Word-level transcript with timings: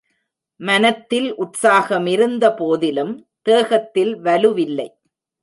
மனத்தில் 0.59 1.27
உற்சாகமிகுந்த 1.35 2.55
போதிலும், 2.55 3.13
தேகத்தில் 3.41 4.13
வலுவில்லை. 4.21 4.89